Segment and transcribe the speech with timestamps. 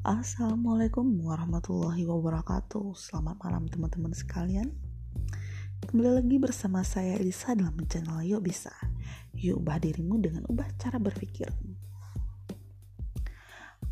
[0.00, 2.96] Assalamualaikum warahmatullahi wabarakatuh.
[2.96, 4.72] Selamat malam teman-teman sekalian.
[5.84, 8.72] Kembali lagi bersama saya Elisa dalam channel Yuk Bisa.
[9.36, 11.52] Yuk ubah dirimu dengan ubah cara berpikir.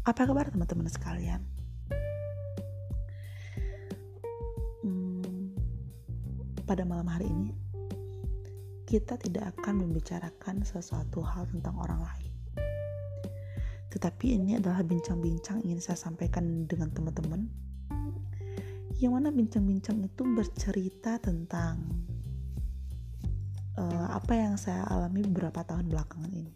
[0.08, 1.44] Apa kabar teman-teman sekalian?
[4.80, 5.52] Hmm,
[6.64, 7.52] pada malam hari ini
[8.88, 12.27] Kita tidak akan membicarakan sesuatu hal tentang orang lain
[13.88, 17.48] tetapi ini adalah bincang-bincang ingin saya sampaikan dengan teman-teman.
[19.00, 21.88] Yang mana bincang-bincang itu bercerita tentang
[23.78, 26.52] uh, apa yang saya alami beberapa tahun belakangan ini.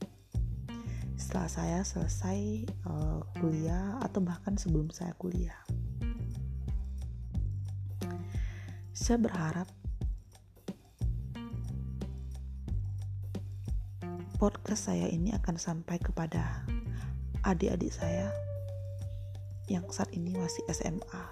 [1.17, 5.57] Setelah saya selesai uh, kuliah atau bahkan sebelum saya kuliah.
[8.93, 9.71] Saya berharap
[14.43, 16.67] podcast saya ini akan sampai kepada
[17.43, 18.31] adik-adik saya
[19.67, 21.25] yang saat ini masih SMA.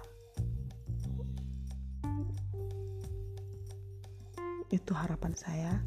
[4.71, 5.83] Itu harapan saya.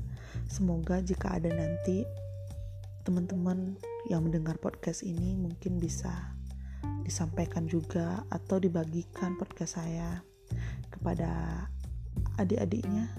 [0.49, 2.05] Semoga jika ada nanti
[3.05, 3.77] teman-teman
[4.09, 6.37] yang mendengar podcast ini mungkin bisa
[7.05, 10.25] disampaikan juga atau dibagikan podcast saya
[10.89, 11.65] kepada
[12.41, 13.13] adik-adiknya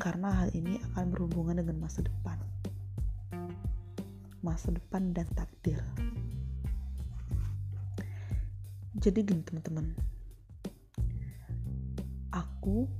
[0.00, 2.40] karena hal ini akan berhubungan dengan masa depan
[4.42, 5.78] masa depan dan takdir.
[8.98, 9.94] Jadi gini teman-teman,
[12.34, 12.90] aku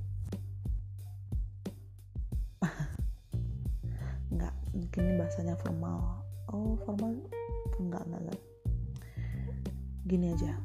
[4.33, 6.23] nggak mungkin ini bahasanya formal.
[6.47, 7.11] Oh formal
[7.75, 8.41] enggak enggak, enggak.
[10.07, 10.55] Gini aja,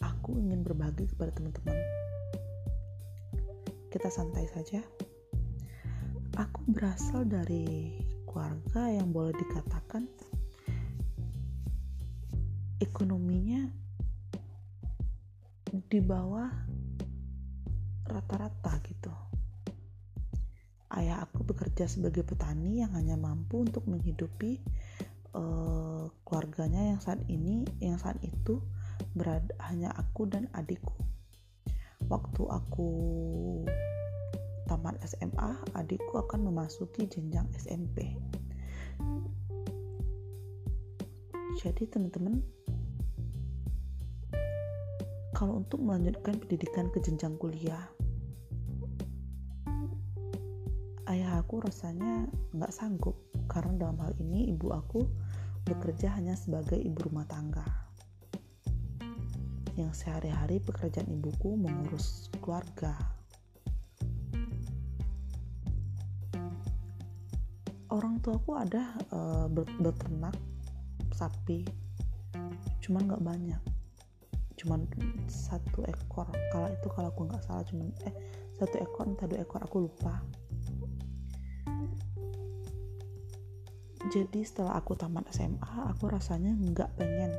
[0.00, 1.76] aku ingin berbagi kepada teman-teman.
[3.92, 4.80] Kita santai saja
[6.34, 7.94] aku berasal dari
[8.26, 10.10] keluarga yang boleh dikatakan
[12.82, 13.70] ekonominya
[15.86, 16.50] di bawah
[18.10, 19.14] rata-rata gitu.
[20.94, 24.62] Ayah aku bekerja sebagai petani yang hanya mampu untuk menghidupi
[25.34, 28.62] uh, keluarganya yang saat ini, yang saat itu
[29.14, 30.94] berada hanya aku dan adikku.
[32.06, 32.90] Waktu aku
[34.74, 38.18] tamat SMA, adikku akan memasuki jenjang SMP.
[41.62, 42.42] Jadi teman-teman,
[45.30, 47.86] kalau untuk melanjutkan pendidikan ke jenjang kuliah,
[51.06, 53.14] ayah aku rasanya nggak sanggup
[53.46, 55.06] karena dalam hal ini ibu aku
[55.62, 57.62] bekerja hanya sebagai ibu rumah tangga
[59.78, 63.13] yang sehari-hari pekerjaan ibuku mengurus keluarga
[67.94, 69.46] orang tuaku ada uh,
[69.78, 70.34] beternak
[71.14, 71.62] sapi
[72.82, 73.62] cuman nggak banyak.
[74.58, 74.84] Cuman
[75.30, 76.28] satu ekor.
[76.52, 78.14] Kalau itu kalau aku nggak salah cuman eh
[78.58, 80.20] satu ekor entah dua ekor aku lupa.
[84.12, 87.32] Jadi setelah aku tamat SMA aku rasanya nggak pengen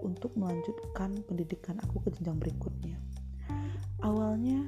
[0.00, 2.96] untuk melanjutkan pendidikan aku ke jenjang berikutnya.
[4.00, 4.64] Awalnya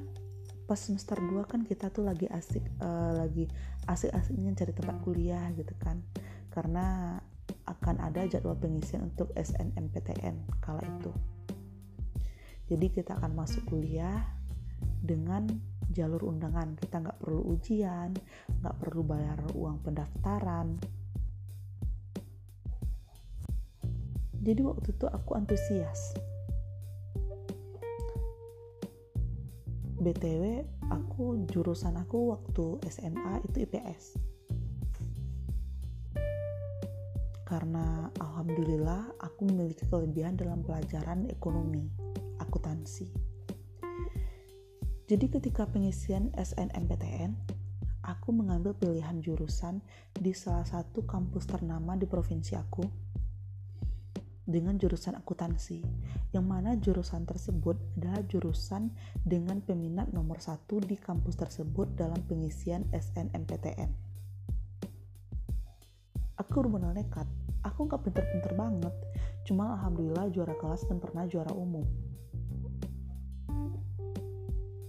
[0.73, 3.45] pas semester 2 kan kita tuh lagi asik uh, lagi
[3.85, 6.01] asik-asiknya cari tempat kuliah gitu kan.
[6.49, 7.13] Karena
[7.69, 11.13] akan ada jadwal pengisian untuk SNMPTN kala itu.
[12.73, 14.33] Jadi kita akan masuk kuliah
[14.97, 15.45] dengan
[15.93, 16.73] jalur undangan.
[16.73, 18.09] Kita nggak perlu ujian
[18.65, 20.81] nggak perlu bayar uang pendaftaran.
[24.41, 26.32] Jadi waktu itu aku antusias
[30.03, 34.19] btw aku jurusan aku waktu SMA itu IPS
[37.53, 41.85] karena alhamdulillah aku memiliki kelebihan dalam pelajaran ekonomi
[42.41, 43.13] akuntansi.
[45.05, 47.35] Jadi ketika pengisian SNMPTN
[48.01, 49.85] aku mengambil pilihan jurusan
[50.17, 52.81] di salah satu kampus ternama di provinsi aku
[54.43, 55.79] dengan jurusan akuntansi,
[56.35, 58.91] yang mana jurusan tersebut adalah jurusan
[59.23, 63.91] dengan peminat nomor satu di kampus tersebut dalam pengisian SNMPTN.
[66.43, 67.25] Aku benar nekat,
[67.63, 68.93] aku nggak pinter-pinter banget,
[69.47, 71.87] cuma alhamdulillah juara kelas dan pernah juara umum.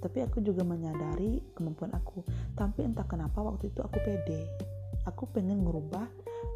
[0.04, 2.20] Tapi aku juga menyadari kemampuan aku,
[2.52, 4.44] tapi entah kenapa waktu itu aku pede.
[5.08, 6.04] Aku pengen merubah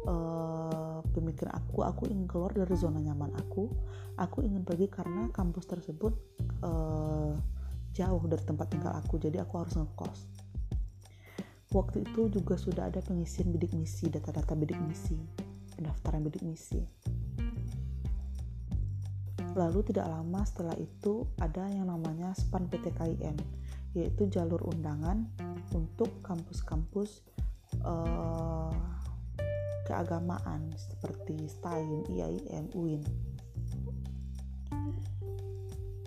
[0.07, 3.69] uh, pemikiran aku aku ingin keluar dari zona nyaman aku.
[4.19, 6.13] Aku ingin pergi karena kampus tersebut
[6.63, 7.33] uh,
[7.95, 10.19] jauh dari tempat tinggal aku jadi aku harus ngekos.
[11.69, 15.17] Waktu itu juga sudah ada pengisian bidik misi data-data bidik misi
[15.79, 16.83] pendaftaran bidik misi.
[19.55, 23.37] Lalu tidak lama setelah itu ada yang namanya SPAN PTKIN
[23.97, 25.25] yaitu jalur undangan
[25.73, 27.25] untuk kampus-kampus
[27.81, 28.69] uh,
[29.89, 33.01] keagamaan seperti STAIN, IAIN, UIN.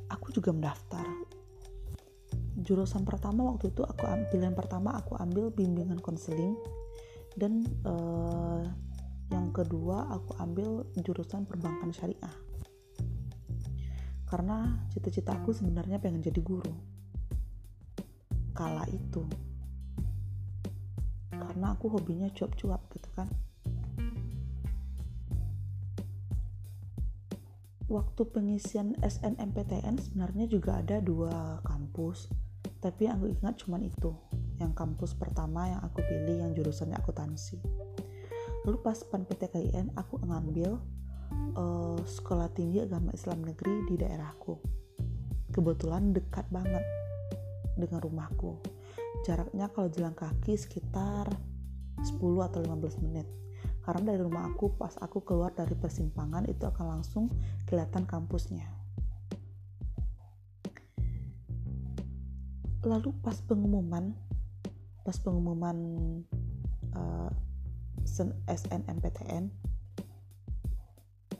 [0.07, 1.03] Aku juga mendaftar.
[2.63, 6.55] Jurusan pertama waktu itu aku pilihan pertama aku ambil bimbingan konseling
[7.35, 8.63] dan uh,
[9.35, 12.37] yang kedua aku ambil jurusan perbankan syariah.
[14.31, 16.71] Karena cita-cita aku sebenarnya pengen jadi guru.
[18.55, 19.27] Kala itu.
[21.35, 23.29] Karena aku hobinya cuap-cuap gitu kan.
[27.93, 32.33] Waktu pengisian SNMPTN sebenarnya juga ada dua kampus.
[32.81, 34.17] Tapi aku ingat cuma itu
[34.57, 37.61] yang kampus pertama yang aku pilih yang jurusannya akuntansi.
[38.65, 40.81] Lalu pas pan PTKIN aku ngambil
[41.55, 44.57] uh, sekolah tinggi agama Islam negeri di daerahku.
[45.53, 46.83] Kebetulan dekat banget
[47.77, 48.57] dengan rumahku.
[49.29, 51.29] Jaraknya kalau jalan kaki sekitar
[52.01, 53.29] 10 atau 15 menit
[53.83, 57.27] karena dari rumah aku pas aku keluar dari persimpangan itu akan langsung
[57.67, 58.71] kelihatan kampusnya.
[62.83, 64.15] Lalu pas pengumuman
[65.03, 65.77] pas pengumuman
[66.95, 67.31] uh,
[68.07, 69.51] eh, SNMPTN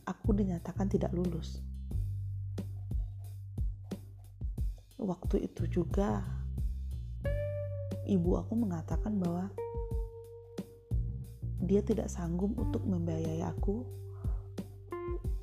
[0.03, 1.63] aku dinyatakan tidak lulus.
[4.99, 6.23] Waktu itu juga
[8.07, 9.51] ibu aku mengatakan bahwa
[11.73, 13.81] dia tidak sanggup untuk membiayai aku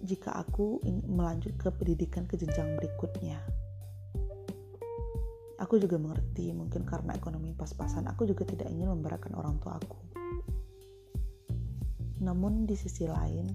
[0.06, 0.78] jika aku
[1.10, 3.42] melanjut ke pendidikan ke jenjang berikutnya.
[5.58, 9.98] Aku juga mengerti, mungkin karena ekonomi pas-pasan, aku juga tidak ingin memberatkan orang tua aku.
[12.22, 13.50] Namun di sisi lain,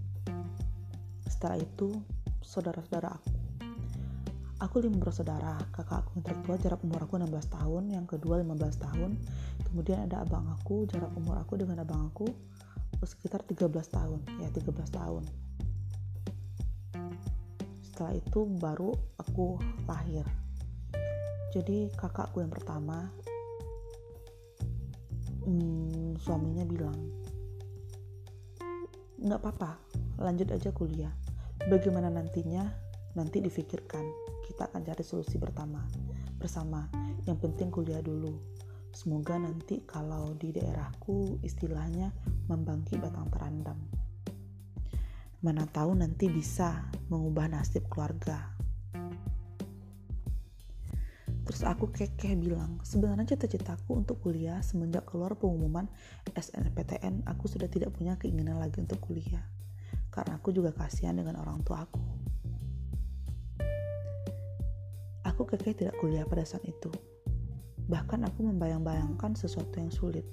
[1.30, 1.94] setelah itu,
[2.42, 3.32] saudara-saudara aku.
[4.66, 8.82] Aku lima bersaudara, kakak aku yang tertua jarak umur aku 16 tahun, yang kedua 15
[8.82, 9.10] tahun,
[9.70, 12.28] kemudian ada abang aku, jarak umur aku dengan abang aku
[13.04, 15.24] sekitar 13 tahun ya 13 tahun.
[17.84, 18.90] Setelah itu baru
[19.20, 20.26] aku lahir.
[21.54, 23.06] Jadi kakakku yang pertama
[25.46, 26.98] hmm, suaminya bilang
[29.22, 29.78] nggak apa-apa
[30.20, 31.12] lanjut aja kuliah.
[31.64, 32.66] Bagaimana nantinya?
[33.14, 34.02] Nanti difikirkan.
[34.44, 35.80] Kita akan cari solusi pertama
[36.36, 36.90] bersama.
[37.24, 38.53] Yang penting kuliah dulu
[38.94, 42.14] Semoga nanti kalau di daerahku istilahnya
[42.46, 43.74] membangkit batang terandam.
[45.42, 48.54] Mana tahu nanti bisa mengubah nasib keluarga.
[51.42, 55.90] Terus aku kekeh bilang, sebenarnya cita-citaku untuk kuliah semenjak keluar pengumuman
[56.30, 59.42] SNPTN, aku sudah tidak punya keinginan lagi untuk kuliah.
[60.14, 62.00] Karena aku juga kasihan dengan orang tua aku.
[65.26, 66.94] Aku kekeh tidak kuliah pada saat itu
[67.84, 70.24] Bahkan aku membayang-bayangkan sesuatu yang sulit.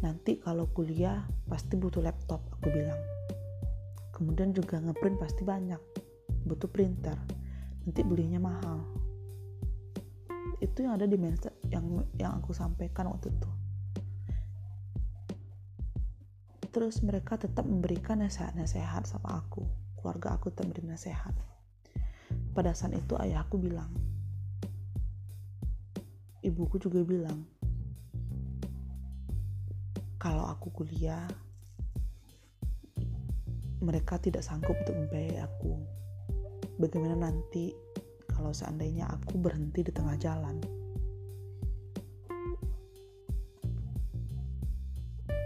[0.00, 3.00] Nanti kalau kuliah pasti butuh laptop, aku bilang.
[4.16, 5.80] Kemudian juga ngeprint pasti banyak,
[6.44, 7.16] butuh printer.
[7.84, 8.84] Nanti belinya mahal.
[10.60, 13.50] Itu yang ada di mindset yang yang aku sampaikan waktu itu.
[16.70, 19.64] Terus mereka tetap memberikan nasihat-nasihat sama aku.
[19.96, 21.34] Keluarga aku tetap memberi nasihat.
[22.52, 23.90] Pada saat itu ayahku bilang,
[26.50, 27.46] ibuku juga bilang
[30.18, 31.24] kalau aku kuliah
[33.80, 35.72] mereka tidak sanggup untuk membiayai aku.
[36.76, 37.72] Bagaimana nanti
[38.28, 40.60] kalau seandainya aku berhenti di tengah jalan?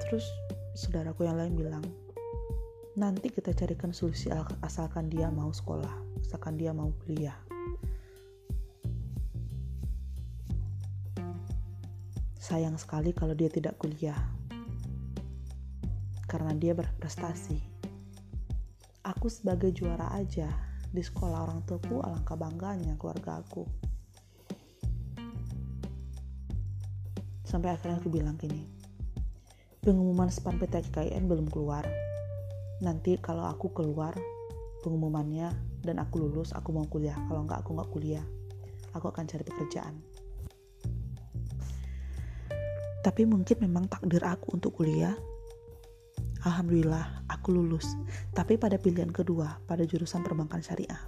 [0.02, 0.26] Terus
[0.74, 1.84] saudaraku yang lain bilang
[2.98, 4.30] nanti kita carikan solusi
[4.62, 5.90] asalkan dia mau sekolah
[6.22, 7.34] asalkan dia mau kuliah
[12.44, 14.20] Sayang sekali kalau dia tidak kuliah.
[16.28, 17.56] Karena dia berprestasi.
[19.00, 20.52] Aku sebagai juara aja
[20.92, 23.64] di sekolah orang tuaku alangkah bangganya keluarga aku.
[27.48, 28.68] Sampai akhirnya aku bilang gini,
[29.80, 31.88] pengumuman SPAN PTKIN belum keluar.
[32.84, 34.12] Nanti kalau aku keluar
[34.84, 35.48] pengumumannya
[35.80, 37.16] dan aku lulus, aku mau kuliah.
[37.24, 38.24] Kalau enggak, aku enggak kuliah.
[38.92, 39.96] Aku akan cari pekerjaan.
[43.04, 45.12] Tapi mungkin memang takdir aku untuk kuliah.
[46.48, 47.84] Alhamdulillah, aku lulus.
[48.32, 51.00] Tapi pada pilihan kedua, pada jurusan perbankan syariah.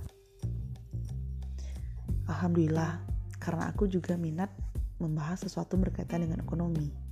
[2.29, 3.01] Alhamdulillah,
[3.41, 4.53] karena aku juga minat
[5.01, 7.07] membahas sesuatu berkaitan dengan ekonomi.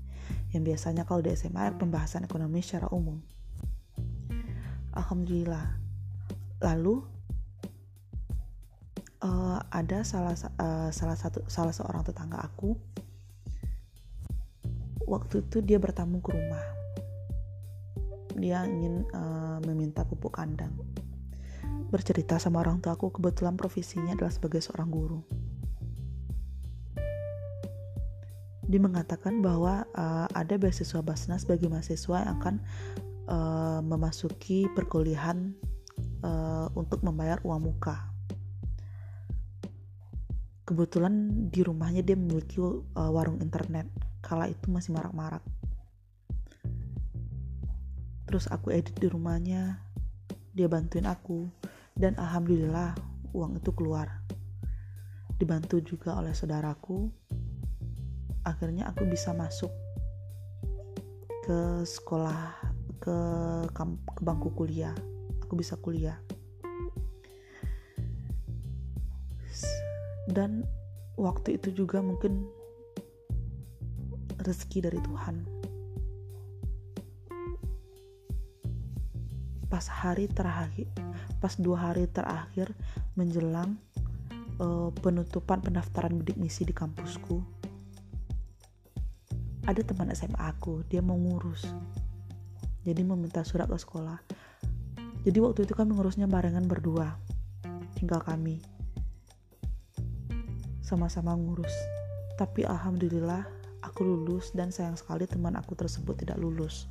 [0.55, 3.19] yang biasanya kalau di SMA pembahasan ekonomi secara umum
[4.95, 5.75] alhamdulillah
[6.63, 7.03] lalu
[9.21, 12.79] uh, ada salah uh, salah satu salah seorang tetangga aku
[15.05, 16.65] waktu itu dia bertamu ke rumah.
[18.35, 20.75] Dia ingin uh, meminta pupuk kandang.
[21.93, 25.21] Bercerita sama orang tua aku kebetulan profesinya adalah sebagai seorang guru.
[28.65, 32.55] Dia mengatakan bahwa uh, ada beasiswa Basnas bagi mahasiswa yang akan
[33.29, 35.53] uh, memasuki perkuliahan
[36.25, 38.11] uh, untuk membayar uang muka.
[40.65, 42.81] Kebetulan di rumahnya dia memiliki uh,
[43.13, 43.85] warung internet
[44.25, 45.45] kala itu masih marak-marak.
[48.25, 49.85] Terus aku edit di rumahnya
[50.57, 51.45] dia bantuin aku
[51.93, 52.97] dan alhamdulillah
[53.37, 54.25] uang itu keluar.
[55.37, 57.13] Dibantu juga oleh saudaraku.
[58.49, 59.71] Akhirnya aku bisa masuk
[61.45, 62.57] ke sekolah
[62.97, 63.17] ke,
[64.09, 64.97] ke bangku kuliah.
[65.45, 66.17] Aku bisa kuliah.
[70.25, 70.65] Dan
[71.21, 72.49] waktu itu juga mungkin
[74.45, 75.37] rezeki dari Tuhan.
[79.73, 80.87] Pas hari terakhir
[81.43, 82.73] pas dua hari terakhir
[83.21, 83.77] menjelang
[84.57, 87.45] uh, penutupan pendaftaran bidik misi di kampusku
[89.65, 91.65] ada teman SMA aku dia mau ngurus.
[92.85, 94.21] Jadi meminta surat ke sekolah.
[95.25, 97.17] Jadi waktu itu kami ngurusnya barengan berdua
[97.97, 98.61] tinggal kami.
[100.85, 101.73] Sama-sama ngurus.
[102.37, 103.49] Tapi alhamdulillah
[103.85, 106.89] aku lulus dan sayang sekali teman aku tersebut tidak lulus.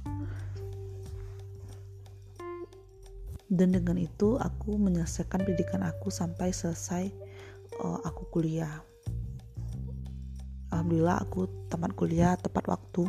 [3.49, 7.09] Dan dengan itu aku menyelesaikan pendidikan aku sampai selesai
[7.81, 8.81] uh, aku kuliah.
[10.73, 13.05] Alhamdulillah aku tamat kuliah tepat waktu.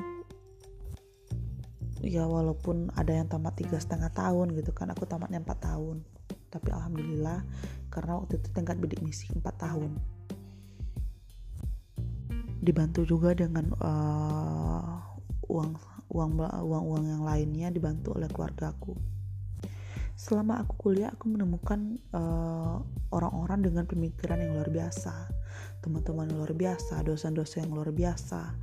[2.04, 6.04] Ya walaupun ada yang tamat tiga setengah tahun gitu kan, aku tamatnya empat tahun.
[6.52, 7.40] Tapi alhamdulillah
[7.88, 9.96] karena waktu itu tingkat bidik misi empat tahun
[12.64, 15.04] dibantu juga dengan uh,
[15.52, 15.72] uang
[16.08, 18.96] uang uang uang yang lainnya dibantu oleh keluargaku
[20.14, 22.78] selama aku kuliah aku menemukan uh,
[23.10, 25.28] orang-orang uh, dengan pemikiran yang luar biasa
[25.82, 28.54] teman-teman luar biasa dosen-dosen yang luar biasa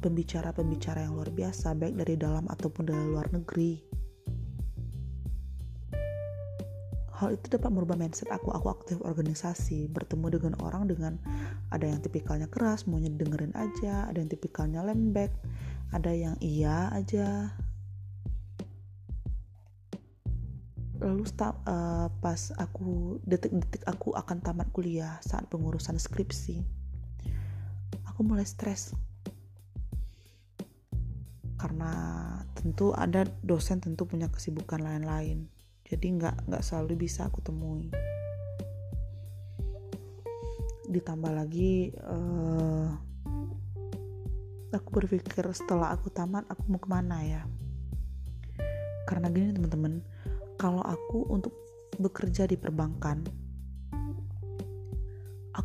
[0.00, 3.82] pembicara-pembicara yang luar biasa baik dari dalam ataupun dari luar negeri
[7.20, 8.48] hal itu dapat merubah mindset aku.
[8.56, 11.20] Aku aktif organisasi bertemu dengan orang dengan
[11.68, 15.28] ada yang tipikalnya keras maunya dengerin aja ada yang tipikalnya lembek
[15.92, 17.52] ada yang iya aja.
[21.00, 26.60] Lalu uh, pas aku detik-detik aku akan tamat kuliah saat pengurusan skripsi
[28.04, 28.92] aku mulai stres.
[31.56, 31.92] Karena
[32.56, 35.59] tentu ada dosen tentu punya kesibukan lain-lain
[35.90, 37.90] jadi nggak nggak selalu bisa aku temui.
[40.86, 42.94] Ditambah lagi uh,
[44.70, 47.42] aku berpikir setelah aku tamat aku mau ke mana ya?
[49.10, 49.98] Karena gini teman-teman
[50.54, 51.58] kalau aku untuk
[51.98, 53.26] bekerja di perbankan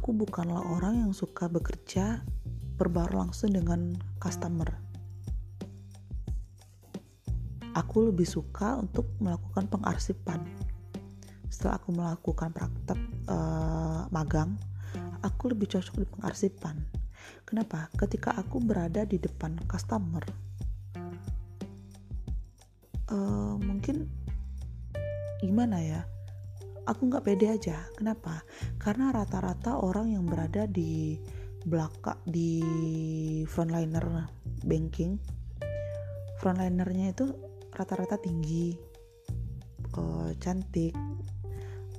[0.05, 2.21] aku bukanlah orang yang suka bekerja
[2.75, 4.67] berbaur langsung dengan customer.
[7.73, 10.43] Aku lebih suka untuk melakukan pengarsipan.
[11.47, 12.99] Setelah aku melakukan praktek
[13.31, 14.59] uh, magang
[15.23, 16.75] aku lebih cocok di pengarsipan.
[17.47, 17.87] Kenapa?
[17.95, 20.21] Ketika aku berada di depan customer.
[23.07, 24.11] Uh, mungkin
[25.39, 26.01] gimana ya?
[26.85, 27.87] Aku nggak pede aja.
[27.95, 28.43] Kenapa?
[28.77, 31.17] Karena rata-rata orang yang berada di
[31.65, 32.61] belakang di
[33.49, 34.29] frontliner
[34.61, 35.17] banking
[36.37, 37.25] frontlinernya itu
[37.73, 38.77] rata-rata tinggi
[39.97, 40.93] uh, cantik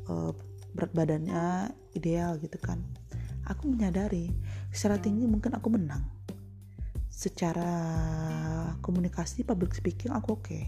[0.08, 0.32] uh,
[0.76, 2.80] berat badannya ideal gitu kan.
[3.48, 4.34] Aku menyadari
[4.74, 6.04] secara tinggi mungkin aku menang.
[7.08, 7.72] Secara
[8.84, 10.44] komunikasi public speaking aku oke.
[10.44, 10.64] Okay.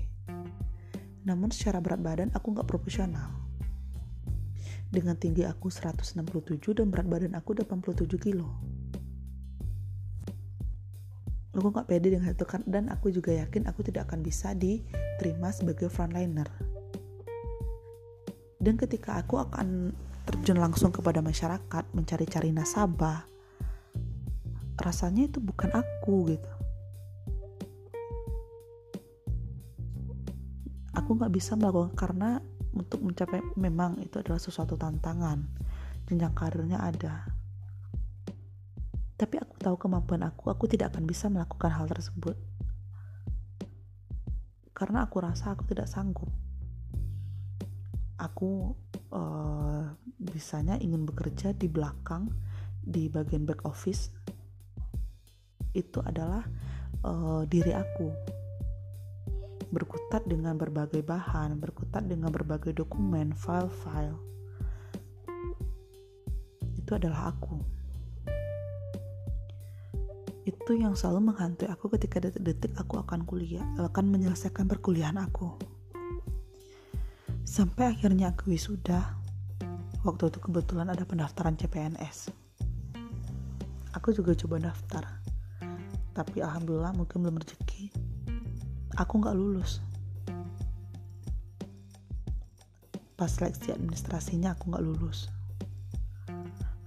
[1.29, 3.29] namun secara berat badan aku nggak profesional.
[4.89, 6.25] Dengan tinggi aku 167
[6.73, 8.49] dan berat badan aku 87 kilo.
[11.53, 15.53] Aku nggak pede dengan itu kan dan aku juga yakin aku tidak akan bisa diterima
[15.53, 16.49] sebagai frontliner
[18.59, 19.95] dan ketika aku akan
[20.27, 23.25] terjun langsung kepada masyarakat mencari-cari nasabah
[24.79, 26.53] rasanya itu bukan aku gitu.
[30.95, 32.39] Aku nggak bisa melakukan karena
[32.75, 35.43] untuk mencapai memang itu adalah sesuatu tantangan.
[36.07, 37.27] Jenjang karirnya ada.
[39.19, 42.39] Tapi aku tahu kemampuan aku, aku tidak akan bisa melakukan hal tersebut.
[44.79, 46.31] karena aku rasa aku tidak sanggup
[48.19, 48.75] aku
[49.15, 52.29] uh, bisanya ingin bekerja di belakang
[52.83, 54.11] di bagian back office
[55.73, 56.43] itu adalah
[57.07, 58.11] uh, diri aku
[59.69, 64.17] berkutat dengan berbagai bahan, berkutat dengan berbagai dokumen, file-file.
[66.81, 67.61] Itu adalah aku.
[70.49, 75.53] Itu yang selalu menghantui aku ketika detik-detik aku akan kuliah, akan menyelesaikan perkuliahan aku.
[77.49, 79.17] Sampai akhirnya aku wisuda.
[80.05, 82.29] Waktu itu kebetulan ada pendaftaran CPNS.
[83.97, 85.09] Aku juga coba daftar.
[86.13, 88.09] Tapi alhamdulillah mungkin belum rezeki
[88.99, 89.79] aku nggak lulus
[93.15, 95.31] pas seleksi administrasinya aku nggak lulus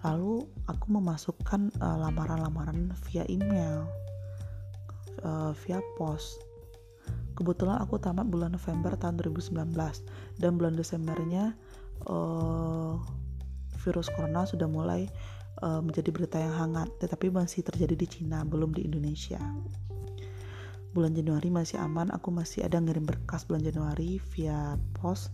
[0.04, 3.88] lalu aku memasukkan uh, lamaran-lamaran via email
[5.24, 6.36] uh, via pos
[7.42, 9.74] kebetulan aku tamat bulan November tahun 2019
[10.38, 11.58] dan bulan Desembernya
[12.06, 13.02] uh,
[13.82, 15.10] virus corona sudah mulai
[15.66, 19.42] uh, menjadi berita yang hangat tetapi masih terjadi di Cina belum di Indonesia.
[20.94, 25.34] Bulan Januari masih aman aku masih ada ngirim berkas bulan Januari via pos.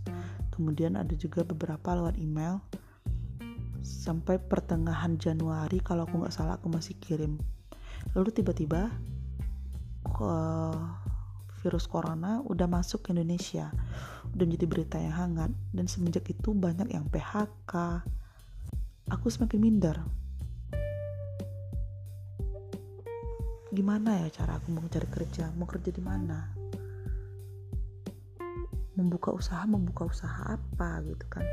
[0.56, 2.64] Kemudian ada juga beberapa lewat email.
[3.82, 7.42] Sampai pertengahan Januari kalau aku nggak salah aku masih kirim.
[8.14, 8.94] Lalu tiba-tiba
[11.62, 13.74] virus corona udah masuk ke Indonesia.
[14.34, 17.74] Udah menjadi berita yang hangat dan semenjak itu banyak yang PHK
[19.08, 19.98] aku semakin minder.
[23.72, 25.52] Gimana ya cara aku mau cari kerja?
[25.56, 26.56] Mau kerja di mana?
[28.98, 31.46] Membuka usaha membuka usaha apa gitu kan?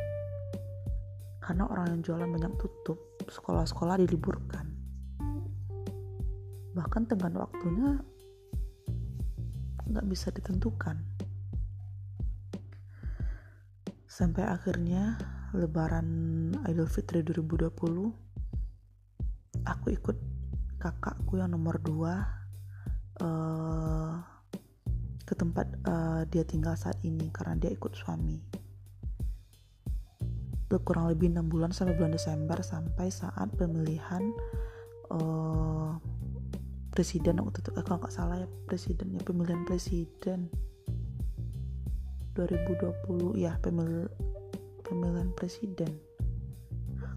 [1.44, 2.96] Karena orang yang jualan banyak tutup
[3.28, 4.64] sekolah-sekolah diliburkan.
[6.72, 8.00] Bahkan tenggat waktunya
[9.88, 10.96] nggak bisa ditentukan.
[14.08, 15.18] Sampai akhirnya
[15.54, 16.06] lebaran
[16.70, 17.70] Idul Fitri 2020
[19.64, 20.16] aku ikut
[20.78, 22.26] kakakku yang nomor dua
[23.24, 24.20] uh,
[25.24, 28.38] ke tempat uh, dia tinggal saat ini karena dia ikut suami.
[30.68, 34.20] Itu kurang lebih enam bulan sampai bulan Desember sampai saat pemilihan
[35.08, 35.96] uh,
[36.94, 39.18] presiden waktu itu kalau nggak salah ya presiden.
[39.18, 40.46] ya pemilihan presiden
[42.38, 44.06] 2020 ya pemil
[44.86, 45.90] pemilihan presiden.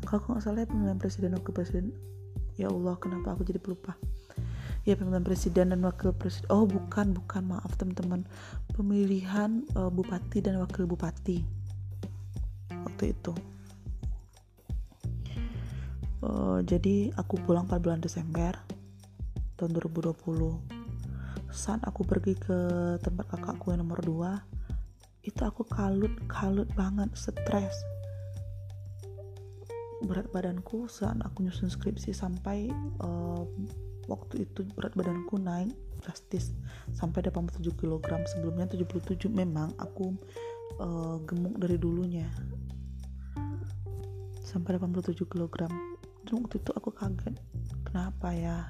[0.10, 1.94] Kalau nggak salah ya pemilihan presiden waktu presiden.
[2.58, 3.94] Ya Allah kenapa aku jadi pelupa?
[4.82, 6.50] Ya pemilihan presiden dan wakil presiden.
[6.50, 8.26] Oh bukan bukan maaf teman-teman.
[8.74, 11.46] Pemilihan uh, bupati dan wakil bupati.
[12.74, 13.34] Waktu itu.
[16.18, 18.58] Uh, jadi aku pulang pada bulan Desember
[19.58, 20.78] tahun 2020
[21.50, 22.58] saat aku pergi ke
[23.02, 24.58] tempat kakakku yang nomor 2
[25.28, 27.76] itu aku kalut kalut banget stres.
[30.08, 32.72] Berat badanku saat aku nyusun skripsi sampai
[33.04, 33.44] uh,
[34.08, 36.56] waktu itu berat badanku naik drastis
[36.96, 40.16] sampai 87 kg sebelumnya 77 memang aku
[40.80, 42.30] uh, gemuk dari dulunya.
[44.48, 45.68] Sampai 87 kg
[46.28, 47.36] waktu itu aku kaget
[47.88, 48.68] kenapa ya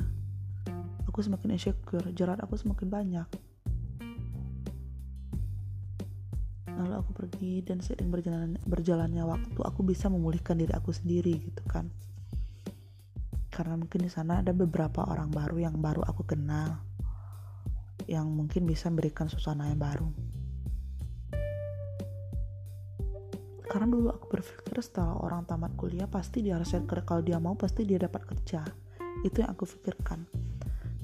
[1.07, 3.27] aku semakin insecure jerat aku semakin banyak.
[6.77, 11.63] Lalu aku pergi dan seiring berjalan berjalannya waktu aku bisa memulihkan diri aku sendiri gitu
[11.65, 11.89] kan.
[13.49, 16.77] Karena mungkin di sana ada beberapa orang baru yang baru aku kenal
[18.05, 20.05] yang mungkin bisa memberikan suasana yang baru.
[23.67, 27.57] Karena dulu aku berpikir setelah orang tamat kuliah pasti dia harus kerja kalau dia mau
[27.57, 28.61] pasti dia dapat kerja.
[29.25, 30.36] Itu yang aku pikirkan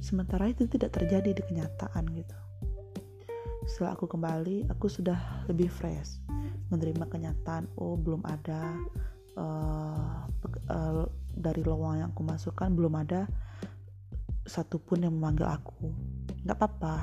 [0.04, 2.38] sementara itu tidak terjadi di kenyataan gitu.
[3.64, 6.20] Setelah aku kembali aku sudah lebih fresh
[6.68, 8.76] menerima kenyataan oh belum ada
[9.40, 10.28] uh,
[11.32, 13.32] dari lowongan yang aku masukkan belum ada
[14.44, 15.96] satupun yang memanggil aku.
[16.44, 16.98] Nggak apa-apa.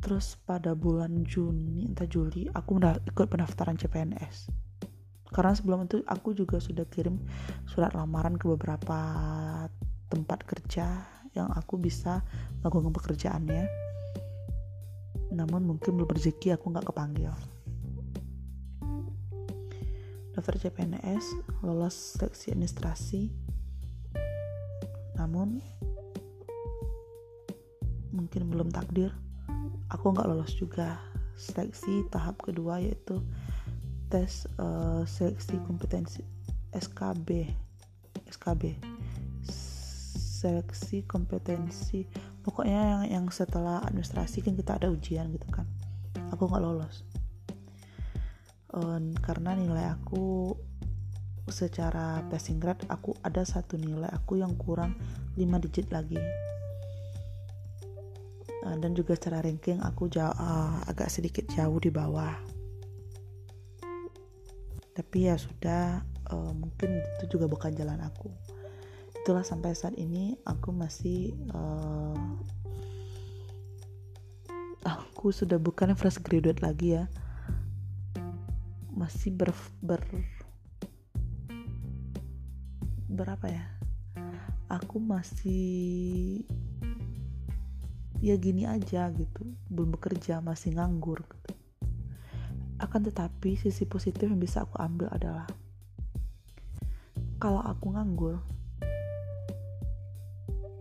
[0.00, 4.48] Terus pada bulan Juni entah Juli aku ikut pendaftaran CPNS
[5.36, 7.20] karena sebelum itu aku juga sudah kirim
[7.68, 8.96] surat lamaran ke beberapa
[10.08, 11.04] tempat kerja
[11.36, 12.24] yang aku bisa
[12.62, 13.68] melakukan pekerjaannya.
[15.36, 17.32] Namun mungkin belum rezeki aku nggak kepanggil.
[20.32, 21.24] Daftar CPNS
[21.64, 23.32] lolos seleksi administrasi.
[25.16, 25.60] Namun
[28.16, 29.12] mungkin belum takdir
[29.92, 30.96] aku nggak lolos juga
[31.36, 33.20] seleksi tahap kedua yaitu
[34.08, 36.24] tes uh, seleksi kompetensi
[36.72, 37.52] SKB
[38.32, 38.95] SKB
[40.46, 42.06] seleksi kompetensi.
[42.46, 45.66] Pokoknya yang yang setelah administrasi kan kita ada ujian gitu kan.
[46.30, 47.02] Aku nggak lolos.
[48.70, 50.54] Um, karena nilai aku
[51.50, 54.94] secara passing grade aku ada satu nilai aku yang kurang
[55.34, 56.22] 5 digit lagi.
[58.62, 62.38] Uh, dan juga secara ranking aku jauh, uh, agak sedikit jauh di bawah.
[64.94, 68.55] Tapi ya sudah uh, mungkin itu juga bukan jalan aku
[69.26, 72.14] itulah sampai saat ini aku masih uh,
[74.86, 77.10] aku sudah bukan fresh graduate lagi ya.
[78.94, 79.50] Masih ber,
[79.82, 79.98] ber
[83.10, 83.66] berapa ya?
[84.70, 86.46] Aku masih
[88.22, 89.42] ya gini aja gitu.
[89.66, 91.50] Belum bekerja masih nganggur gitu.
[92.78, 95.50] akan tetapi sisi positif yang bisa aku ambil adalah
[97.42, 98.38] kalau aku nganggur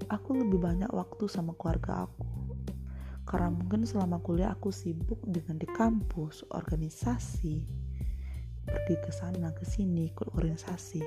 [0.10, 2.26] aku lebih banyak waktu sama keluarga aku.
[3.26, 7.66] Karena mungkin selama kuliah aku sibuk dengan di kampus organisasi
[8.66, 11.02] pergi ke sana ke sini ikut organisasi.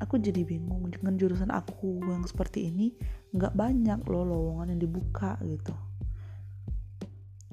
[0.00, 2.92] Aku jadi bingung dengan jurusan aku yang seperti ini
[3.32, 5.72] nggak banyak loh lowongan yang dibuka gitu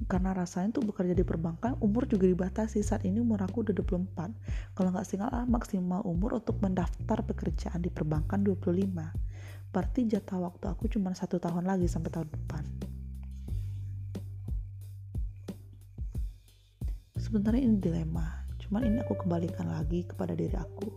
[0.09, 2.81] karena rasanya tuh bekerja di perbankan umur juga dibatasi.
[2.81, 7.93] Saat ini umur aku udah 24 kalau nggak salah maksimal umur untuk mendaftar pekerjaan di
[7.93, 9.29] perbankan 25
[9.69, 12.63] berarti jatah waktu aku cuma satu tahun lagi sampai tahun depan.
[17.21, 18.25] Sebenarnya ini dilema.
[18.57, 20.89] Cuman ini aku kembalikan lagi kepada diri aku.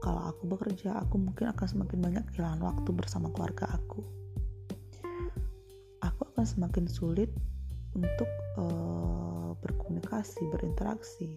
[0.00, 4.00] Kalau aku bekerja aku mungkin akan semakin banyak kehilangan waktu bersama keluarga aku.
[6.00, 7.28] Aku akan semakin sulit
[7.94, 8.28] untuk
[8.58, 11.30] uh, berkomunikasi, berinteraksi.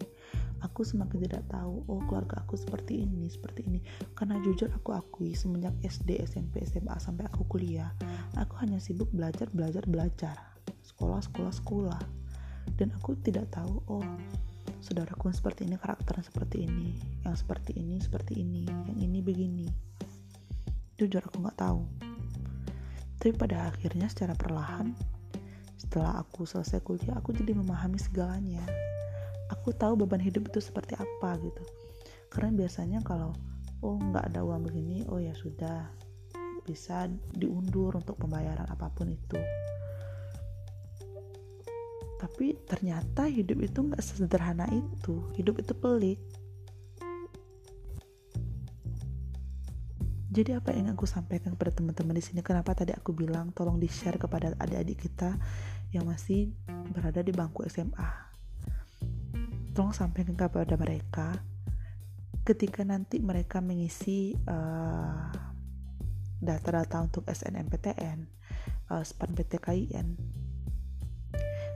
[0.66, 3.78] Aku semakin tidak tahu, oh keluarga aku seperti ini, seperti ini.
[4.18, 7.94] Karena jujur aku akui semenjak SD, SMP, SMA sampai aku kuliah,
[8.34, 10.36] aku hanya sibuk belajar, belajar, belajar.
[10.82, 12.02] Sekolah, sekolah, sekolah.
[12.74, 14.04] Dan aku tidak tahu, oh
[14.82, 19.68] saudaraku seperti ini karakternya seperti ini, yang seperti ini seperti ini, yang ini begini.
[20.98, 21.86] Jujur aku nggak tahu.
[23.18, 24.94] Tapi pada akhirnya secara perlahan
[25.88, 28.60] setelah aku selesai kuliah aku jadi memahami segalanya.
[29.48, 31.64] Aku tahu beban hidup itu seperti apa gitu.
[32.28, 33.32] Karena biasanya kalau
[33.80, 35.88] oh nggak ada uang begini oh ya sudah
[36.68, 39.40] bisa diundur untuk pembayaran apa pun itu.
[42.20, 45.24] Tapi ternyata hidup itu nggak sederhana itu.
[45.40, 46.20] Hidup itu pelik.
[50.28, 52.44] Jadi apa yang aku sampaikan kepada teman-teman di sini?
[52.44, 55.34] Kenapa tadi aku bilang tolong di share kepada adik-adik kita
[55.92, 56.52] yang masih
[56.92, 58.10] berada di bangku SMA.
[59.72, 61.38] Tolong sampaikan kepada mereka
[62.48, 65.28] ketika nanti mereka mengisi uh,
[66.40, 68.24] data-data untuk SNMPTN,
[68.88, 70.16] uh, SPAN PTKIN,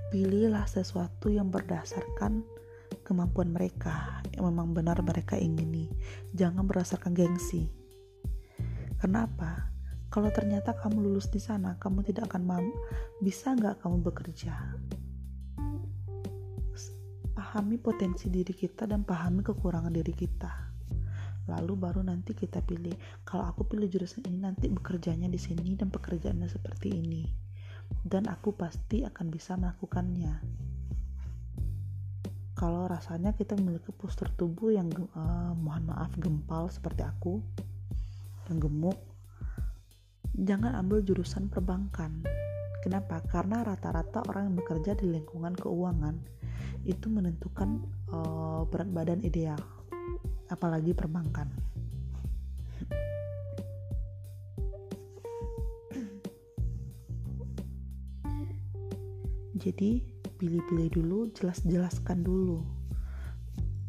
[0.08, 2.44] pilihlah sesuatu yang berdasarkan
[3.04, 5.92] kemampuan mereka yang memang benar mereka ingini.
[6.32, 7.68] Jangan berdasarkan gengsi.
[8.96, 9.71] Kenapa?
[10.12, 12.76] Kalau ternyata kamu lulus di sana kamu tidak akan mampu
[13.24, 14.52] bisa nggak kamu bekerja?
[17.32, 20.52] Pahami potensi diri kita dan pahami kekurangan diri kita.
[21.48, 22.92] Lalu baru nanti kita pilih.
[23.24, 27.24] Kalau aku pilih jurusan ini nanti bekerjanya di sini dan pekerjaannya seperti ini.
[28.04, 30.34] Dan aku pasti akan bisa melakukannya.
[32.52, 37.40] Kalau rasanya kita memiliki postur tubuh yang uh, mohon maaf gempal seperti aku
[38.52, 39.11] yang gemuk
[40.36, 42.24] jangan ambil jurusan perbankan.
[42.80, 43.22] Kenapa?
[43.28, 46.16] Karena rata-rata orang yang bekerja di lingkungan keuangan
[46.82, 47.78] itu menentukan
[48.10, 49.60] uh, berat badan ideal,
[50.50, 51.46] apalagi perbankan.
[59.62, 60.02] Jadi
[60.42, 62.66] pilih-pilih dulu, jelas-jelaskan dulu,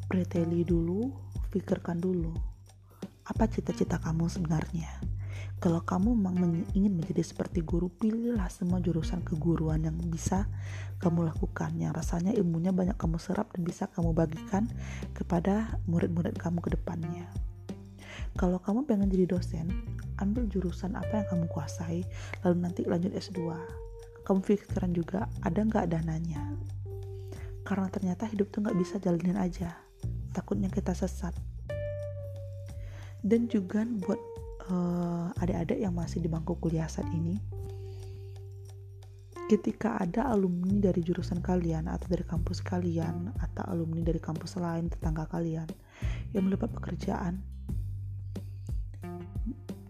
[0.06, 1.10] preteli dulu,
[1.50, 2.30] pikirkan dulu,
[3.26, 5.13] apa cita-cita kamu sebenarnya
[5.64, 10.44] kalau kamu memang ingin menjadi seperti guru, pilihlah semua jurusan keguruan yang bisa
[11.00, 14.68] kamu lakukan, yang rasanya ilmunya banyak kamu serap dan bisa kamu bagikan
[15.16, 17.32] kepada murid-murid kamu ke depannya.
[18.36, 19.72] Kalau kamu pengen jadi dosen,
[20.20, 22.04] ambil jurusan apa yang kamu kuasai,
[22.44, 23.56] lalu nanti lanjut S2.
[24.28, 26.44] Kamu pikirkan juga, ada nggak dananya?
[27.64, 29.80] Karena ternyata hidup tuh nggak bisa jalanin aja.
[30.36, 31.32] Takutnya kita sesat.
[33.24, 34.33] Dan juga buat
[34.70, 37.40] uh, adik-adik yang masih di bangku kuliah saat ini
[39.52, 44.88] ketika ada alumni dari jurusan kalian atau dari kampus kalian atau alumni dari kampus lain
[44.88, 45.68] tetangga kalian
[46.32, 47.44] yang mendapat pekerjaan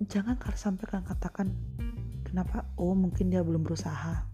[0.10, 1.48] jangan sampai kalian katakan
[2.34, 2.66] kenapa?
[2.82, 4.26] Oh mungkin dia belum berusaha.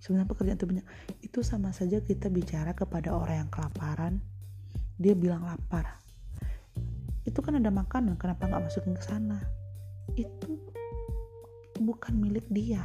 [0.00, 0.86] Sebenarnya pekerjaan itu banyak.
[1.20, 4.24] Itu sama saja kita bicara kepada orang yang kelaparan
[4.96, 6.00] dia bilang lapar
[7.26, 9.42] itu kan ada makanan kenapa nggak masukin ke sana?
[10.14, 10.62] Itu
[11.82, 12.80] bukan milik dia.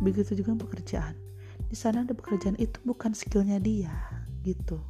[0.00, 1.14] Begitu juga pekerjaan.
[1.68, 3.92] Di sana ada pekerjaan itu bukan skillnya dia
[4.42, 4.80] gitu.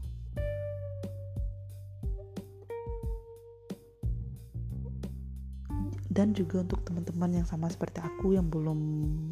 [6.15, 8.79] Dan juga untuk teman-teman yang sama seperti aku yang belum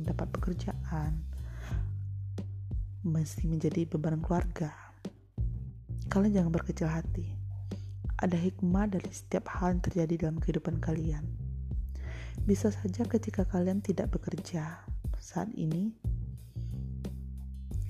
[0.03, 1.15] dapat pekerjaan
[3.07, 4.75] masih menjadi beban keluarga.
[6.11, 7.42] Kalian jangan berkecil hati
[8.23, 11.27] ada hikmah dari setiap hal yang terjadi dalam kehidupan kalian.
[12.47, 14.79] Bisa saja ketika kalian tidak bekerja
[15.19, 15.91] saat ini,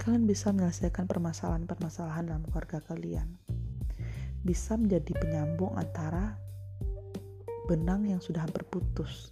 [0.01, 3.29] kalian bisa menyelesaikan permasalahan-permasalahan dalam keluarga kalian.
[4.41, 6.41] Bisa menjadi penyambung antara
[7.69, 9.31] benang yang sudah hampir putus.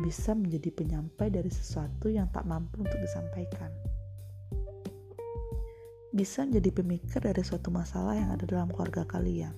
[0.00, 3.85] Bisa menjadi penyampai dari sesuatu yang tak mampu untuk disampaikan
[6.16, 9.52] bisa menjadi pemikir dari suatu masalah yang ada dalam keluarga kalian.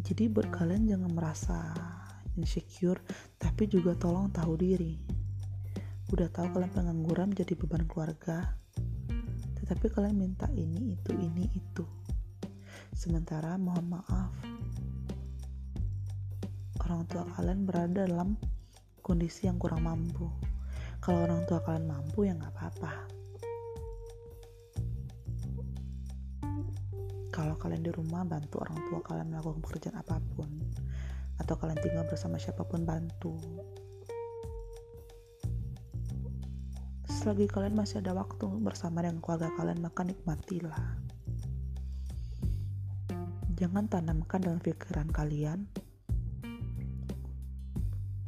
[0.00, 1.60] Jadi buat kalian jangan merasa
[2.40, 3.04] insecure,
[3.36, 4.96] tapi juga tolong tahu diri.
[6.08, 8.56] Udah tahu kalian pengangguran menjadi beban keluarga,
[9.60, 11.84] tetapi kalian minta ini, itu, ini, itu.
[12.96, 14.32] Sementara mohon maaf,
[16.88, 18.34] orang tua kalian berada dalam
[19.04, 20.26] kondisi yang kurang mampu
[21.00, 22.92] kalau orang tua kalian mampu ya nggak apa-apa.
[27.32, 30.52] Kalau kalian di rumah bantu orang tua kalian melakukan pekerjaan apa pun.
[31.40, 33.32] Atau kalian tinggal bersama siapa pun bantu.
[37.08, 41.00] Selagi kalian masih ada waktu bersama dengan keluarga kalian maka nikmatilah.
[43.56, 45.64] Jangan tanamkan dalam pikiran kalian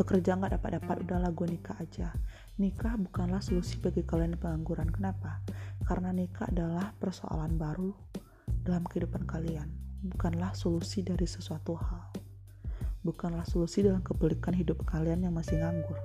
[0.03, 2.11] bekerja nggak dapat dapat udahlah gue nikah aja
[2.61, 4.88] nikah bukanlah solusi bagi kalian yang pengangguran.
[4.93, 5.41] Kenapa?
[5.88, 7.97] Karena nikah adalah persoalan baru
[8.62, 9.67] dalam kehidupan kalian,
[10.05, 12.12] bukanlah solusi dari sesuatu hal.
[13.03, 15.99] Bukanlah solusi dalam kebalikan hidup kalian yang masih nganggur.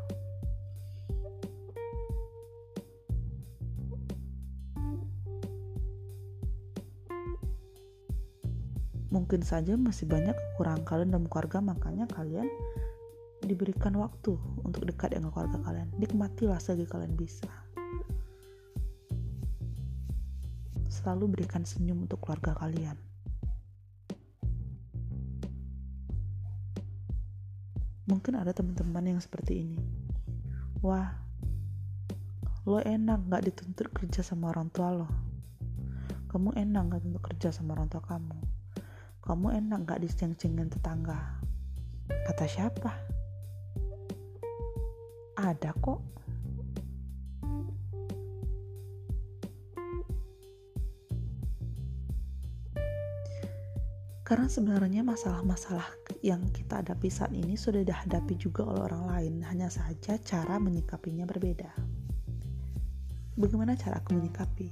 [9.14, 12.50] Mungkin saja masih banyak kekurangan kalian dalam keluarga, makanya kalian
[13.48, 15.88] diberikan waktu untuk dekat dengan keluarga kalian.
[15.96, 17.48] Nikmatilah selagi kalian bisa.
[20.92, 23.00] Selalu berikan senyum untuk keluarga kalian.
[28.08, 29.80] Mungkin ada teman-teman yang seperti ini.
[30.84, 31.12] Wah
[32.68, 35.08] lo enak gak dituntut kerja sama orang tua lo?
[36.28, 38.36] Kamu enak gak untuk kerja sama orang tua kamu?
[39.24, 41.40] Kamu enak gak diceng-cengin tetangga?
[42.08, 43.17] Kata siapa
[45.38, 46.02] ada kok.
[54.28, 55.88] Karena sebenarnya masalah-masalah
[56.19, 61.23] yang kita hadapi saat ini sudah dihadapi juga oleh orang lain, hanya saja cara menyikapinya
[61.23, 61.71] berbeda.
[63.39, 64.67] Bagaimana cara aku menyikapi?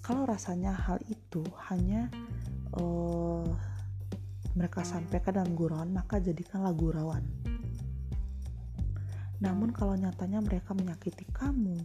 [0.00, 2.08] Kalau rasanya hal itu hanya
[2.80, 3.44] uh,
[4.56, 7.20] mereka sampaikan dalam gurauan, maka jadikanlah gurauan
[9.36, 11.76] namun kalau nyatanya mereka menyakiti kamu,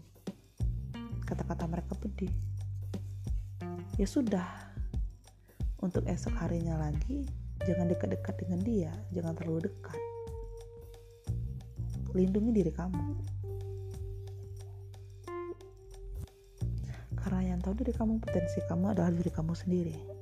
[1.28, 2.32] kata-kata mereka pedih.
[4.00, 4.48] Ya sudah,
[5.84, 7.28] untuk esok harinya lagi,
[7.68, 10.00] jangan dekat-dekat dengan dia, jangan terlalu dekat.
[12.16, 13.04] Lindungi diri kamu.
[17.20, 20.21] Karena yang tahu diri kamu, potensi kamu adalah diri kamu sendiri.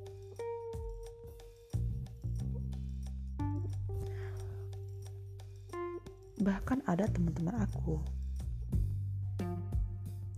[6.40, 8.00] Bahkan ada teman-teman aku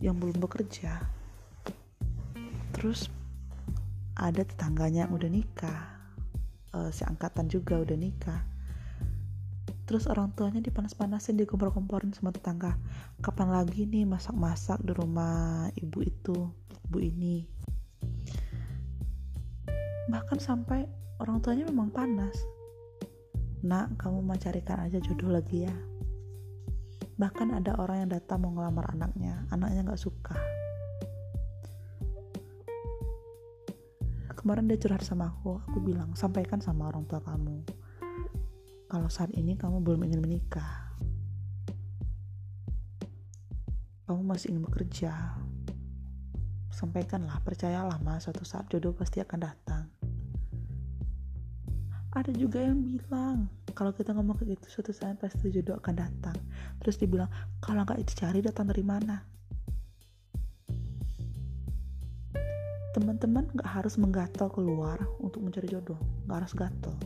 [0.03, 0.99] yang belum bekerja.
[2.75, 3.07] Terus
[4.19, 5.95] ada tetangganya yang udah nikah.
[6.75, 8.43] Uh, si angkatan juga udah nikah.
[9.87, 12.75] Terus orang tuanya dipanas-panasin dikompor-komporin sama tetangga.
[13.23, 16.51] Kapan lagi nih masak-masak di rumah ibu itu
[16.91, 17.47] ibu ini?
[20.11, 20.83] Bahkan sampai
[21.23, 22.35] orang tuanya memang panas.
[23.63, 25.92] Nak kamu mau carikan aja jodoh lagi ya
[27.21, 29.45] bahkan ada orang yang datang mau ngelamar anaknya.
[29.53, 30.37] Anaknya nggak suka.
[34.43, 35.63] Kemarin dia curhat sama aku.
[35.71, 37.63] Aku bilang sampaikan sama orang tua kamu.
[38.91, 40.93] Kalau saat ini kamu belum ingin menikah.
[44.11, 45.15] Kamu masih ingin bekerja.
[46.75, 49.87] Sampaikanlah percayalah mas suatu saat jodoh pasti akan datang.
[52.13, 56.37] Ada juga yang bilang kalau kita ngomong kayak gitu suatu saat pasti jodoh akan datang.
[56.81, 57.29] Terus dibilang
[57.61, 59.17] kalau nggak dicari datang dari mana?
[62.93, 65.97] Teman-teman nggak harus menggatal keluar untuk mencari jodoh.
[66.29, 66.97] Nggak harus gatal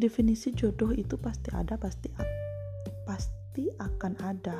[0.00, 2.08] definisi jodoh itu pasti ada pasti
[3.04, 4.56] pasti akan ada.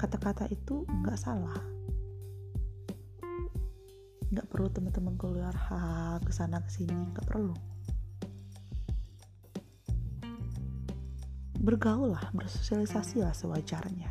[0.00, 1.75] Kata-kata itu nggak salah
[4.56, 5.52] perlu teman-teman keluar.
[5.52, 6.96] Ha ke sana ke sini.
[7.12, 7.52] Nggak perlu.
[11.60, 14.08] Bergaul lah bersosialisasi lah sewajarnya.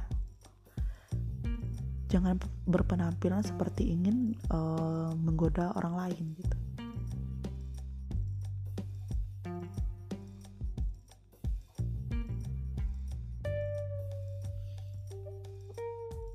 [2.13, 2.38] Jangan
[2.69, 6.58] berpenampilan seperti ingin uh, menggoda orang lain gitu.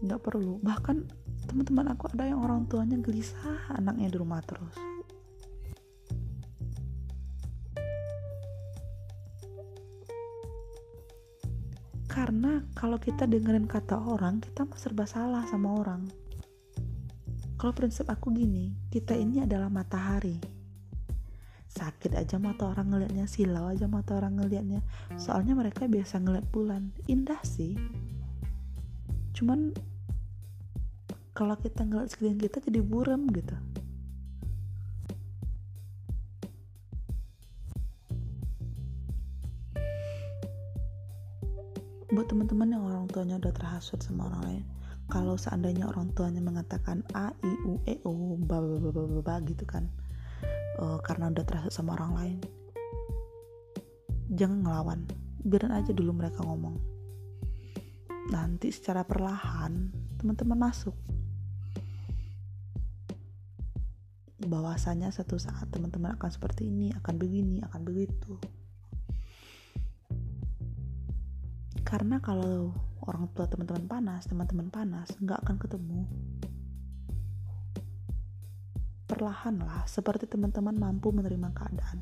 [0.03, 0.59] Nggak perlu.
[0.66, 4.71] Bahkan teman-teman aku ada yang orang tuanya gelisah anaknya di rumah terus.
[12.07, 16.07] Karena kalau kita dengerin kata orang kita mah serba salah sama orang.
[17.59, 20.39] Kalau prinsip aku gini kita ini adalah matahari.
[21.67, 24.87] Sakit aja mata orang ngelihatnya silau aja mata orang ngelihatnya
[25.19, 26.95] soalnya mereka biasa ngeliat bulan.
[27.11, 27.75] Indah sih.
[29.35, 29.89] Cuman
[31.33, 33.57] kalau kita ngeliat sekeliling kita jadi buram gitu.
[42.11, 44.64] Buat teman-teman yang orang tuanya udah terhasut sama orang lain
[45.11, 49.35] kalau seandainya orang tuanya mengatakan a i u e o ba ba ba, ba, ba
[49.43, 49.90] gitu kan
[50.79, 52.38] uh, karena udah terhasut sama orang lain
[54.35, 55.01] jangan ngelawan.
[55.43, 56.79] Biarin aja dulu mereka ngomong.
[58.31, 59.90] Nanti secara perlahan
[60.21, 60.95] teman-teman masuk
[64.46, 68.40] bahwasanya satu saat teman-teman akan seperti ini akan begini akan begitu.
[71.85, 72.72] Karena kalau
[73.05, 76.00] orang tua teman-teman panas teman-teman panas nggak akan ketemu.
[79.11, 81.98] Perlahan lah seperti teman-teman mampu menerima keadaan.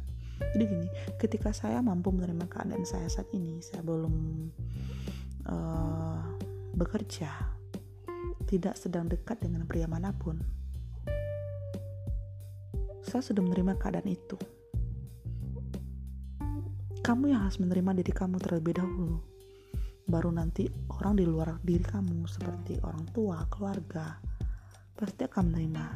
[0.54, 4.14] Jadi gini ketika saya mampu menerima keadaan saya saat ini saya belum
[5.50, 6.22] uh,
[6.78, 7.58] bekerja
[8.46, 10.57] tidak sedang dekat dengan pria mana pun
[13.08, 14.36] saya sudah menerima keadaan itu
[17.02, 19.18] kamu yang harus menerima diri kamu terlebih dahulu
[20.08, 24.16] baru nanti orang di luar diri kamu seperti orang tua, keluarga
[24.96, 25.86] pasti akan menerima.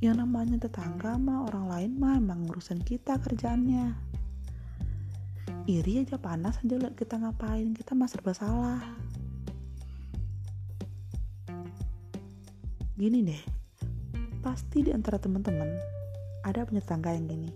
[0.00, 3.92] Yang namanya tetangga mah orang lain mah emang ngurusin kita kerjaannya.
[5.68, 8.80] Iri aja panas aja lihat kita ngapain, kita mah serba salah.
[12.96, 13.42] Gini deh,
[14.38, 15.68] pasti di antara teman-teman
[16.46, 17.50] ada punya tetangga yang gini.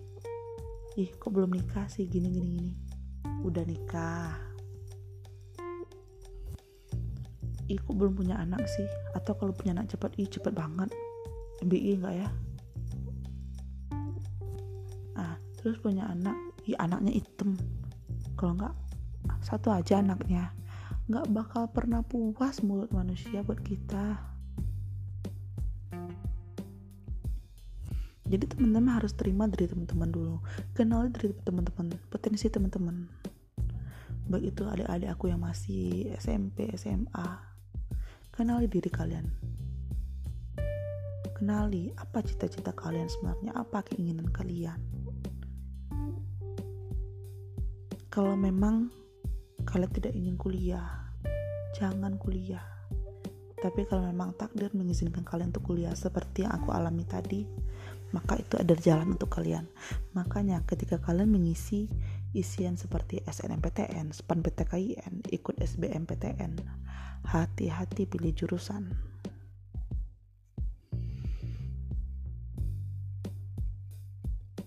[0.99, 2.73] Ih, kok belum nikah sih gini gini gini.
[3.43, 4.53] Udah nikah,
[7.73, 8.85] ih kok belum punya anak sih?
[9.17, 10.93] Atau kalau punya anak cepat ih cepet banget.
[11.65, 12.29] MBI enggak ya?
[15.17, 16.37] Ah terus punya anak.
[16.69, 17.57] Ih anaknya hitam.
[18.37, 18.75] Kalau enggak
[19.41, 20.53] satu aja anaknya.
[21.09, 24.32] Nggak bakal pernah puas mulut manusia buat kita
[28.33, 30.37] jadi teman-teman harus terima dari teman-teman dulu
[30.73, 33.05] kenal dari teman-teman potensi teman-teman
[34.33, 37.53] baik itu adik-adik aku yang masih SMP SMA
[38.33, 39.29] Kenali diri kalian.
[41.37, 44.81] Kenali apa cita-cita kalian sebenarnya, apa keinginan kalian.
[48.09, 48.89] Kalau memang
[49.69, 51.13] kalian tidak ingin kuliah,
[51.77, 52.65] jangan kuliah.
[53.61, 57.45] Tapi kalau memang takdir mengizinkan kalian untuk kuliah seperti yang aku alami tadi,
[58.13, 59.69] maka itu ada jalan untuk kalian.
[60.13, 61.89] Makanya ketika kalian mengisi
[62.33, 64.41] isian seperti SNMPTN, SPAN
[65.29, 66.53] ikut SBMPTN,
[67.29, 68.93] hati-hati pilih jurusan.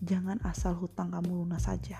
[0.06, 1.98] Jangan asal hutang kamu lunas saja.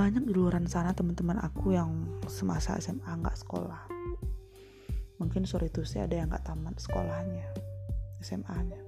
[0.00, 1.92] Banyak di luar sana teman-teman aku yang
[2.24, 3.84] semasa SMA nggak sekolah.
[5.20, 7.44] Mungkin sore itu sih ada yang nggak tamat sekolahnya,
[8.24, 8.80] SMA-nya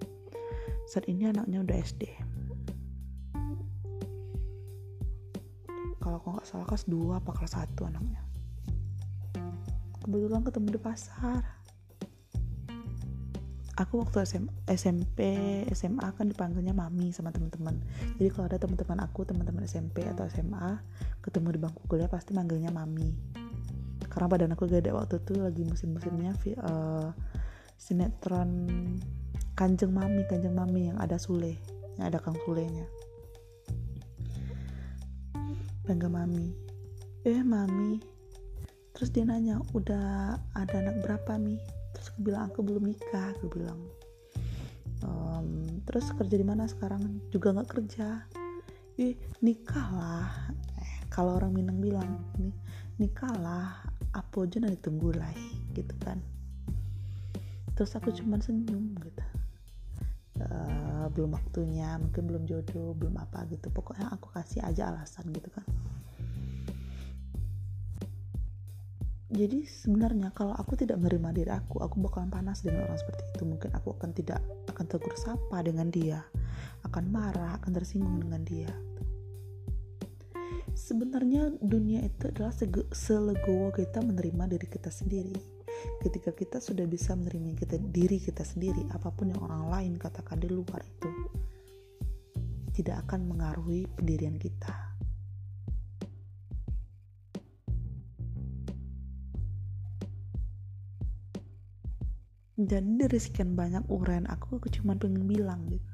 [0.92, 2.04] saat ini anaknya udah SD
[6.02, 8.20] kalau aku nggak salah kelas 2 apa kelas 1 anaknya.
[10.02, 11.61] Kebetulan ketemu di pasar
[13.80, 15.18] aku waktu SM, SMP
[15.72, 17.80] SMA kan dipanggilnya mami sama teman-teman.
[18.20, 20.76] Jadi kalau ada teman-teman aku teman-teman SMP atau SMA
[21.24, 23.16] ketemu di bangku kuliah pasti manggilnya mami.
[24.12, 27.16] Karena badan aku gede waktu itu lagi musim-musimnya uh,
[27.80, 28.68] sinetron
[29.56, 31.56] kanjeng mami kanjeng mami yang ada sule
[31.96, 32.84] yang ada kang sulenya.
[35.88, 36.52] Bangga mami.
[37.24, 38.04] Eh mami.
[38.92, 41.56] Terus dia nanya udah ada anak berapa mi
[42.02, 43.30] terus aku bilang aku belum nikah.
[43.38, 43.78] Aku bilang
[45.06, 47.22] um, terus kerja di mana sekarang?
[47.30, 48.26] Juga nggak kerja.
[48.98, 50.26] Ih nikah lah.
[50.82, 52.10] Eh, kalau orang Minang bilang
[52.42, 52.50] nih
[52.98, 55.30] nikah lah apa aja nanti tunggu lah
[55.78, 56.18] gitu kan.
[57.78, 59.22] Terus aku cuman senyum gitu.
[60.42, 63.70] Uh, belum waktunya mungkin belum jodoh belum apa gitu.
[63.70, 65.62] Pokoknya aku kasih aja alasan gitu kan
[69.32, 73.42] jadi sebenarnya kalau aku tidak menerima diri aku aku bakalan panas dengan orang seperti itu.
[73.48, 76.20] Mungkin aku akan tidak akan tegur sapa dengan dia
[76.84, 78.68] akan marah akan tersinggung dengan dia.
[80.76, 82.52] Sebenarnya dunia itu adalah
[82.92, 85.36] selegowo kita menerima diri kita sendiri.
[86.04, 90.38] Ketika kita sudah bisa menerima kita, diri kita sendiri apa pun yang orang lain katakan
[90.38, 91.10] di luar itu
[92.72, 94.91] tidak akan mengaruhi pendirian kita
[102.68, 105.92] jadi dari sekian banyak uraian aku aku cuma pengen bilang gitu.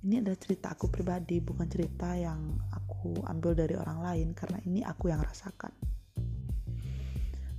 [0.00, 4.80] Ini adalah cerita aku pribadi bukan cerita yang aku ambil dari orang lain karena ini
[4.80, 5.72] aku yang rasakan.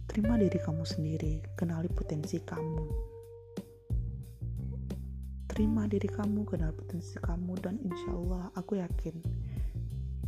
[0.10, 2.84] Terima diri kamu sendiri kenali potensi kamu.
[5.48, 9.16] Terima diri kamu kenal potensi kamu dan insya Allah aku yakin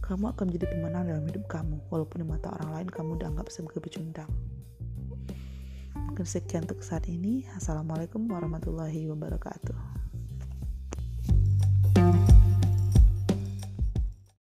[0.04, 3.80] kamu akan menjadi pemenang dalam hidup kamu walaupun di mata orang lain kamu dianggap sebagai
[3.80, 4.28] pecundang
[6.14, 7.42] Mungkin sekian untuk saat ini.
[7.58, 10.03] Assalamualaikum warahmatullahi wabarakatuh.